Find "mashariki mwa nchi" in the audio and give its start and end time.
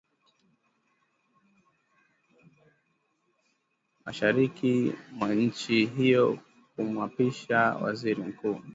4.05-5.85